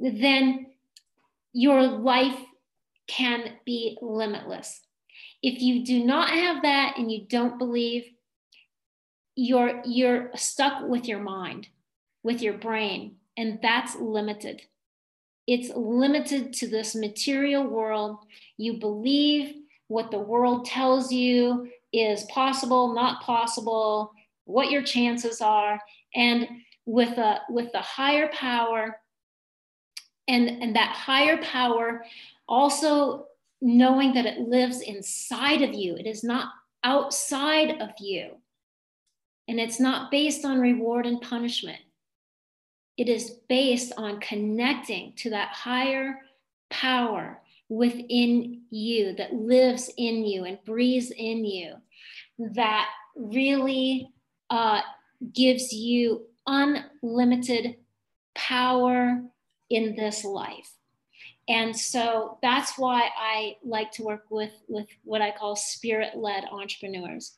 [0.00, 0.66] then
[1.52, 2.36] your life
[3.06, 4.80] can be limitless.
[5.44, 8.04] If you do not have that and you don't believe,
[9.36, 11.68] you're you're stuck with your mind,
[12.24, 14.60] with your brain, and that's limited.
[15.46, 18.18] It's limited to this material world.
[18.56, 19.54] You believe
[19.86, 24.12] what the world tells you is possible, not possible,
[24.44, 25.80] what your chances are,
[26.14, 26.48] and
[26.86, 28.98] with a with the higher power,
[30.28, 32.04] and and that higher power
[32.48, 33.26] also
[33.60, 35.94] knowing that it lives inside of you.
[35.96, 36.48] It is not
[36.84, 38.32] outside of you.
[39.48, 41.80] And it's not based on reward and punishment.
[42.96, 46.18] It is based on connecting to that higher
[46.70, 47.40] power
[47.72, 51.72] within you, that lives in you and breathes in you,
[52.38, 54.10] that really
[54.50, 54.82] uh,
[55.32, 57.76] gives you unlimited
[58.34, 59.22] power
[59.70, 60.70] in this life.
[61.48, 66.44] And so that's why I like to work with, with what I call spirit led
[66.52, 67.34] entrepreneurs.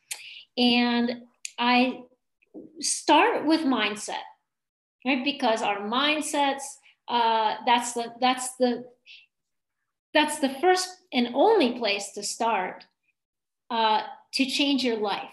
[0.58, 1.22] And
[1.60, 2.00] I
[2.80, 4.26] start with mindset,
[5.06, 5.24] right?
[5.24, 6.64] Because our mindsets,
[7.06, 8.84] uh, that's the that's the
[10.14, 12.84] that's the first and only place to start
[13.70, 14.02] uh,
[14.32, 15.30] to change your life,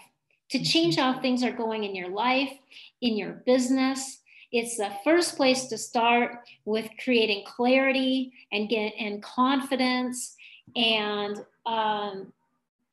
[0.50, 0.64] to mm-hmm.
[0.64, 2.52] change how things are going in your life,
[3.00, 4.18] in your business.
[4.50, 10.36] It's the first place to start with creating clarity and get and confidence,
[10.76, 12.32] and um,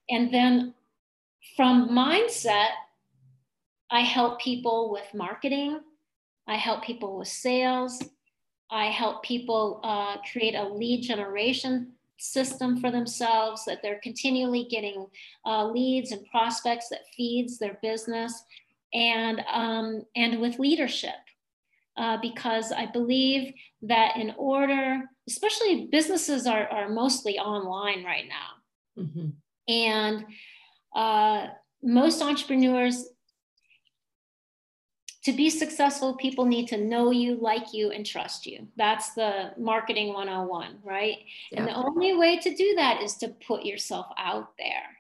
[0.10, 0.74] and then
[1.58, 2.70] from mindset,
[3.92, 5.82] I help people with marketing.
[6.48, 8.02] I help people with sales.
[8.72, 15.08] I help people uh, create a lead generation system for themselves that they're continually getting
[15.46, 18.44] uh, leads and prospects that feeds their business
[18.94, 21.16] and um, and with leadership
[21.98, 23.54] uh, because I believe
[23.84, 29.04] that in order, especially businesses are, are mostly online right now.
[29.04, 29.30] Mm-hmm.
[29.72, 30.26] And
[30.96, 31.48] uh,
[31.84, 33.06] most entrepreneurs
[35.26, 38.68] to be successful, people need to know you, like you, and trust you.
[38.78, 41.18] That's the marketing 101, right?
[41.52, 41.60] Yeah.
[41.60, 44.98] And the only way to do that is to put yourself out there.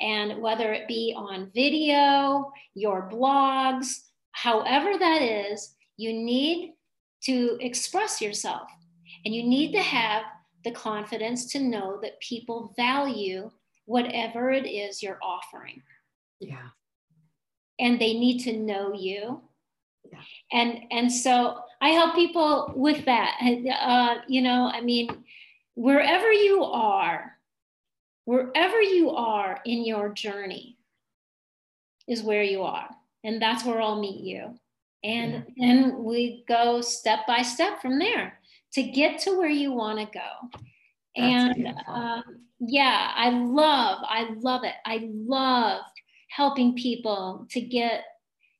[0.00, 3.86] And whether it be on video, your blogs,
[4.32, 6.74] however that is, you need
[7.22, 8.68] to express yourself.
[9.24, 10.24] And you need to have
[10.64, 13.50] the confidence to know that people value
[13.86, 15.82] whatever it is you're offering.
[16.40, 16.68] Yeah.
[17.78, 19.40] And they need to know you
[20.52, 23.38] and and so i help people with that
[23.80, 25.08] uh, you know i mean
[25.74, 27.34] wherever you are
[28.24, 30.78] wherever you are in your journey
[32.08, 32.88] is where you are.
[33.22, 34.58] And that's where I'll meet you.
[35.02, 38.38] And then we go step by step from there
[38.72, 40.60] to get to where you want to go.
[41.16, 42.22] That's and um,
[42.58, 44.74] yeah, I love, I love it.
[44.86, 45.82] I love
[46.28, 48.04] helping people to get,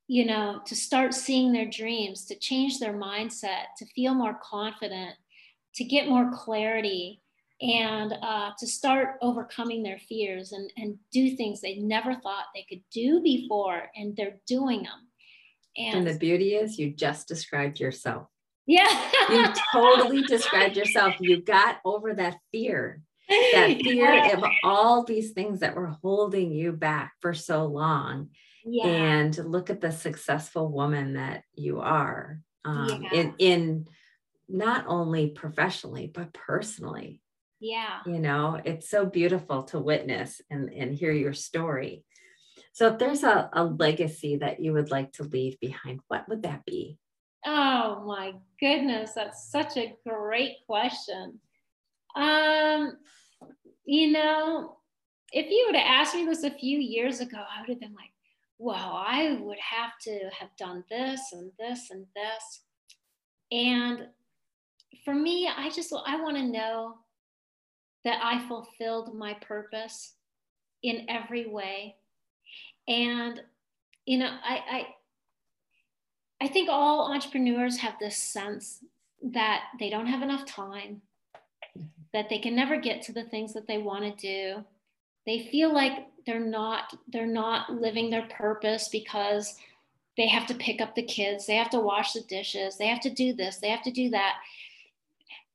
[0.06, 5.14] you know, to start seeing their dreams, to change their mindset, to feel more confident,
[5.74, 7.20] to get more clarity,
[7.60, 12.66] and uh, to start overcoming their fears and, and do things they never thought they
[12.68, 15.08] could do before, and they're doing them.
[15.76, 18.28] And, and the beauty is, you just described yourself.
[18.66, 19.10] Yeah.
[19.30, 21.14] you totally described yourself.
[21.20, 24.36] You got over that fear, that fear yeah.
[24.36, 28.30] of all these things that were holding you back for so long.
[28.64, 28.86] Yeah.
[28.86, 33.10] And look at the successful woman that you are um, yeah.
[33.12, 33.86] in, in
[34.48, 37.20] not only professionally, but personally.
[37.60, 37.98] Yeah.
[38.06, 42.04] You know, it's so beautiful to witness and, and hear your story.
[42.72, 46.42] So if there's a, a legacy that you would like to leave behind, what would
[46.42, 46.98] that be?
[47.46, 51.38] Oh my goodness, that's such a great question.
[52.16, 52.96] Um,
[53.84, 54.78] you know,
[55.32, 57.94] if you would have asked me this a few years ago, I would have been
[57.94, 58.10] like,
[58.58, 62.60] well, I would have to have done this and this and this.
[63.50, 64.08] And
[65.04, 66.98] for me, I just I want to know
[68.04, 70.14] that I fulfilled my purpose
[70.82, 71.96] in every way
[72.86, 73.40] and,
[74.06, 74.86] you know, I, I,
[76.44, 78.80] I think all entrepreneurs have this sense
[79.22, 81.00] that they don't have enough time,
[82.12, 84.64] that they can never get to the things that they want to do.
[85.26, 89.56] They feel like they're not they're not living their purpose because
[90.16, 93.00] they have to pick up the kids, they have to wash the dishes, they have
[93.00, 94.36] to do this, they have to do that.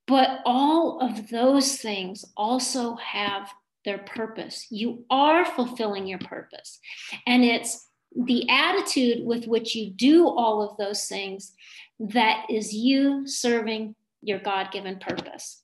[0.06, 3.48] But all of those things also have
[3.84, 4.66] their purpose.
[4.70, 6.80] You are fulfilling your purpose.
[7.26, 11.52] And it's the attitude with which you do all of those things
[12.00, 15.62] that is you serving your God given purpose.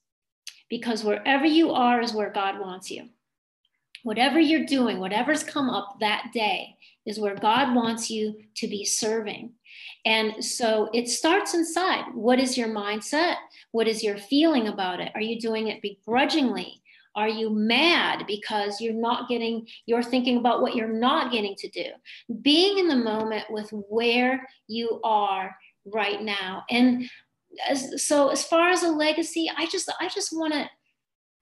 [0.70, 3.08] Because wherever you are is where God wants you.
[4.02, 6.76] Whatever you're doing, whatever's come up that day
[7.06, 9.52] is where God wants you to be serving.
[10.04, 12.04] And so it starts inside.
[12.14, 13.36] What is your mindset?
[13.72, 15.12] What is your feeling about it?
[15.14, 16.82] Are you doing it begrudgingly?
[17.14, 21.68] Are you mad because you're not getting, you're thinking about what you're not getting to
[21.70, 21.86] do?
[22.42, 26.64] Being in the moment with where you are right now.
[26.68, 27.08] And
[27.68, 30.68] as, so as far as a legacy, I just, I just want to,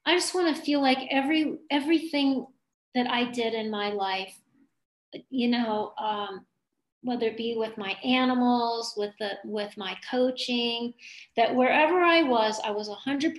[0.07, 2.47] I just want to feel like every, everything
[2.95, 4.35] that I did in my life,
[5.31, 6.47] you know, um,
[7.05, 10.95] whether it be with my animals, with the with my coaching,
[11.37, 13.37] that wherever I was, I was 100%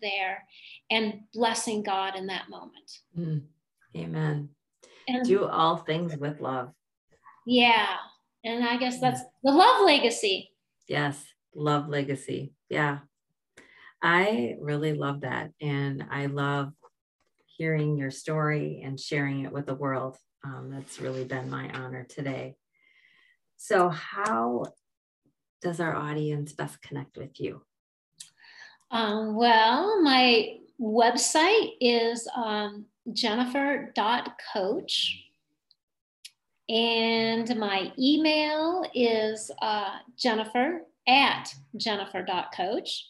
[0.00, 0.44] there
[0.90, 3.00] and blessing God in that moment.
[3.18, 3.42] Mm.
[3.96, 4.50] Amen.
[5.08, 6.72] And do all things with love.
[7.44, 7.96] Yeah.
[8.44, 10.52] And I guess that's the love legacy.
[10.86, 12.52] Yes, love legacy.
[12.68, 12.98] Yeah.
[14.02, 15.50] I really love that.
[15.60, 16.72] And I love
[17.46, 20.16] hearing your story and sharing it with the world.
[20.44, 22.56] Um, that's really been my honor today.
[23.56, 24.66] So, how
[25.60, 27.62] does our audience best connect with you?
[28.92, 33.94] Um, well, my website is um, jennifer.coach.
[36.68, 43.06] And my email is uh, jennifer at jennifer.coach.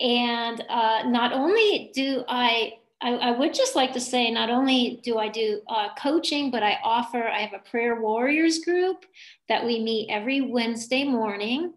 [0.00, 5.00] And uh, not only do I, I, I, would just like to say, not only
[5.02, 9.06] do I do uh, coaching, but I offer, I have a prayer warriors group
[9.48, 11.72] that we meet every Wednesday morning.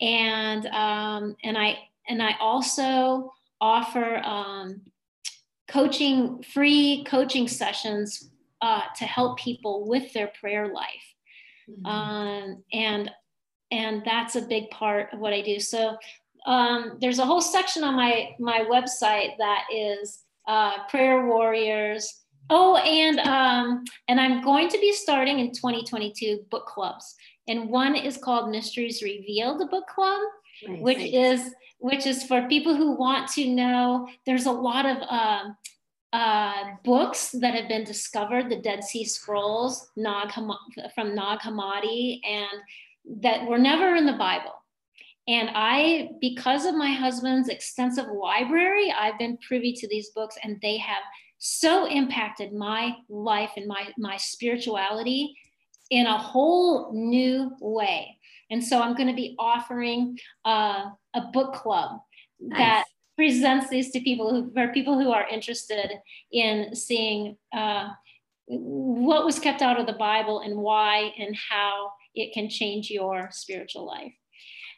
[0.00, 1.78] And, um, and I,
[2.08, 4.82] and I also offer um,
[5.68, 8.30] coaching, free coaching sessions
[8.60, 11.14] uh, to help people with their prayer life.
[11.68, 11.86] Mm-hmm.
[11.86, 13.10] Um, and
[13.70, 15.60] and that's a big part of what I do.
[15.60, 15.96] So
[16.48, 22.22] um, there's a whole section on my my website that is uh, prayer warriors.
[22.48, 27.14] Oh, and um, and I'm going to be starting in 2022 book clubs,
[27.46, 30.22] and one is called Mysteries Revealed Book Club,
[30.66, 30.80] nice.
[30.80, 34.08] which is which is for people who want to know.
[34.24, 35.56] There's a lot of um,
[36.14, 43.22] uh, books that have been discovered, the Dead Sea Scrolls Nag from Nag Hammadi, and
[43.22, 44.54] that were never in the Bible.
[45.28, 50.58] And I, because of my husband's extensive library, I've been privy to these books, and
[50.62, 51.02] they have
[51.36, 55.36] so impacted my life and my, my spirituality
[55.90, 58.18] in a whole new way.
[58.50, 62.00] And so I'm going to be offering uh, a book club
[62.40, 62.58] nice.
[62.58, 62.84] that
[63.16, 65.90] presents these to people who, for people who are interested
[66.32, 67.88] in seeing uh,
[68.46, 73.28] what was kept out of the Bible and why and how it can change your
[73.30, 74.14] spiritual life.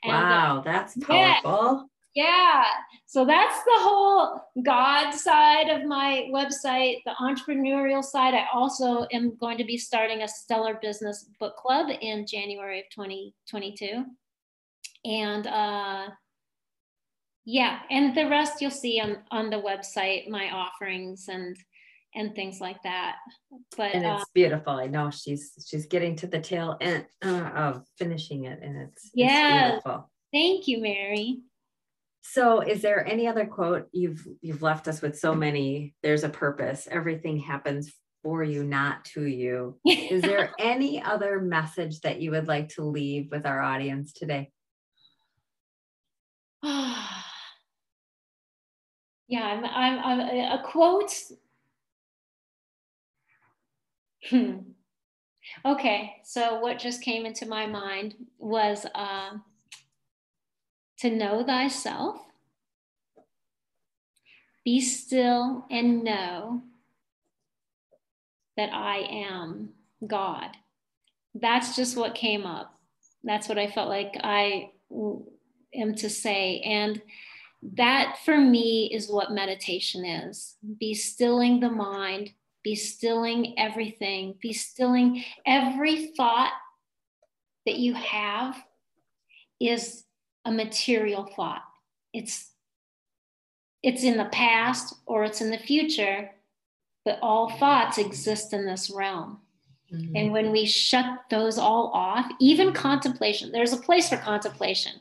[0.03, 1.89] And, uh, wow, that's powerful.
[2.15, 2.65] Yeah, yeah.
[3.07, 8.35] So that's the whole God side of my website, the entrepreneurial side.
[8.35, 12.87] I also am going to be starting a stellar business book club in January of
[12.95, 14.05] 2022.
[15.05, 16.09] And uh,
[17.45, 21.57] yeah, and the rest you'll see on, on the website, my offerings and
[22.15, 23.17] and things like that.
[23.77, 24.75] But and it's uh, beautiful.
[24.75, 29.11] I know she's she's getting to the tail end uh, of finishing it, and it's
[29.15, 29.77] yeah.
[29.77, 29.87] It's
[30.33, 31.41] Thank you, Mary.
[32.23, 35.19] So, is there any other quote you've you've left us with?
[35.19, 35.95] So many.
[36.03, 36.87] There's a purpose.
[36.91, 37.93] Everything happens
[38.23, 39.79] for you, not to you.
[39.85, 44.51] is there any other message that you would like to leave with our audience today?
[46.63, 47.01] yeah,
[49.33, 51.15] I'm, I'm, I'm a quote
[54.29, 54.59] Hmm.
[55.65, 59.31] Okay, so what just came into my mind was uh,
[60.99, 62.21] to know thyself,
[64.65, 66.63] be still and know
[68.57, 69.71] that I am
[70.07, 70.51] God.
[71.35, 72.79] That's just what came up.
[73.25, 74.71] That's what I felt like I
[75.75, 76.61] am to say.
[76.61, 77.01] And
[77.77, 82.33] that for me is what meditation is be stilling the mind
[82.63, 86.53] be stilling everything, be stilling every thought
[87.67, 88.57] that you have
[89.61, 90.05] is
[90.45, 91.63] a material thought.
[92.13, 92.51] It's
[93.83, 96.31] it's in the past or it's in the future,
[97.05, 99.39] but all thoughts exist in this realm.
[99.93, 100.17] Mm-hmm.
[100.17, 104.93] And when we shut those all off, even contemplation, there's a place for contemplation,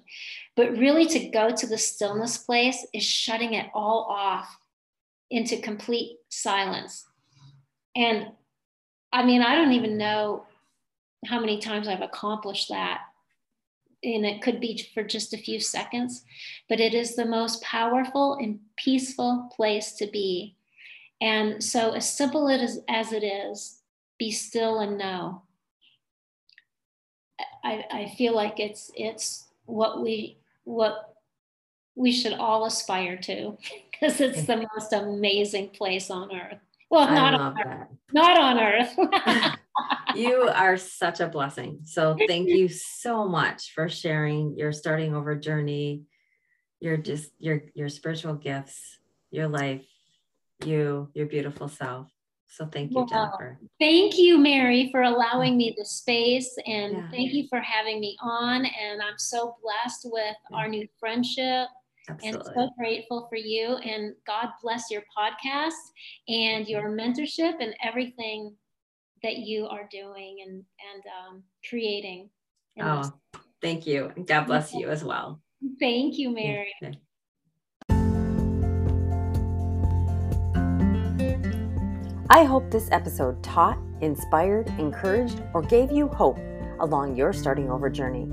[0.56, 4.58] but really to go to the stillness place is shutting it all off
[5.30, 7.06] into complete silence.
[8.00, 8.32] And
[9.12, 10.46] I mean, I don't even know
[11.26, 13.02] how many times I've accomplished that.
[14.02, 16.24] And it could be for just a few seconds,
[16.70, 20.56] but it is the most powerful and peaceful place to be.
[21.20, 23.82] And so, as simple as, as it is,
[24.18, 25.42] be still and know.
[27.62, 31.16] I, I feel like it's it's what we what
[31.96, 33.58] we should all aspire to
[33.92, 36.60] because it's the most amazing place on earth.
[36.90, 37.88] Well, not on earth.
[38.12, 39.58] Not on earth.
[40.16, 41.82] you are such a blessing.
[41.84, 46.04] So thank you so much for sharing your starting over journey,
[46.80, 48.98] your just your your spiritual gifts,
[49.30, 49.86] your life,
[50.66, 52.10] you, your beautiful self.
[52.48, 53.60] So thank you, Jennifer.
[53.80, 57.12] Thank you, Mary, for allowing me the space and yeah.
[57.12, 58.66] thank you for having me on.
[58.66, 60.58] And I'm so blessed with yeah.
[60.58, 61.68] our new friendship
[62.10, 62.40] Absolutely.
[62.40, 63.76] And so grateful for you.
[63.76, 65.72] And God bless your podcast
[66.28, 68.56] and your mentorship and everything
[69.24, 72.30] that you are doing and, and um, creating.
[72.82, 73.12] Oh, this.
[73.62, 74.12] thank you.
[74.26, 75.42] God bless you as well.
[75.80, 76.74] Thank you, Mary.
[82.32, 86.38] I hope this episode taught, inspired, encouraged, or gave you hope
[86.80, 88.30] along your starting over journey.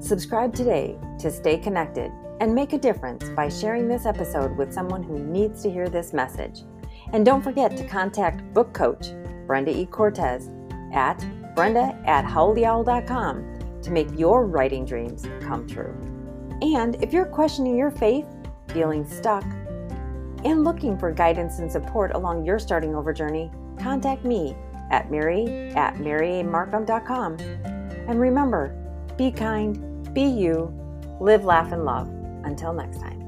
[0.00, 2.12] Subscribe today to stay connected
[2.42, 6.12] and make a difference by sharing this episode with someone who needs to hear this
[6.12, 6.64] message.
[7.12, 9.12] And don't forget to contact book coach
[9.46, 9.86] Brenda E.
[9.86, 10.50] Cortez
[10.92, 11.24] at
[11.54, 15.94] brenda at howltheowl.com to make your writing dreams come true.
[16.62, 18.26] And if you're questioning your faith,
[18.70, 19.44] feeling stuck,
[20.44, 24.56] and looking for guidance and support along your starting over journey, contact me
[24.90, 27.36] at mary at maryamarkham.com.
[27.38, 28.76] And remember,
[29.16, 30.76] be kind, be you,
[31.20, 32.12] live, laugh, and love.
[32.44, 33.18] Until next time.